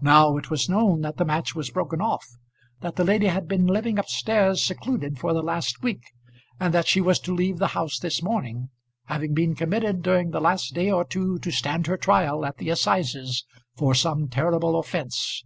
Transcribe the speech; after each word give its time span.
Now 0.00 0.38
it 0.38 0.48
was 0.48 0.70
known 0.70 1.02
that 1.02 1.18
the 1.18 1.24
match 1.26 1.54
was 1.54 1.68
broken 1.68 2.00
off, 2.00 2.26
that 2.80 2.96
the 2.96 3.04
lady 3.04 3.26
had 3.26 3.46
been 3.46 3.66
living 3.66 3.98
up 3.98 4.08
stairs 4.08 4.64
secluded 4.64 5.18
for 5.18 5.34
the 5.34 5.42
last 5.42 5.82
week, 5.82 6.00
and 6.58 6.72
that 6.72 6.88
she 6.88 7.02
was 7.02 7.20
to 7.20 7.34
leave 7.34 7.58
the 7.58 7.66
house 7.76 7.98
this 7.98 8.22
morning, 8.22 8.70
having 9.04 9.34
been 9.34 9.54
committed 9.54 10.00
during 10.00 10.30
the 10.30 10.40
last 10.40 10.72
day 10.72 10.90
or 10.90 11.04
two 11.04 11.38
to 11.40 11.50
stand 11.50 11.88
her 11.88 11.98
trial 11.98 12.46
at 12.46 12.56
the 12.56 12.70
assizes 12.70 13.44
for 13.76 13.94
some 13.94 14.28
terrible 14.28 14.78
offence! 14.78 15.44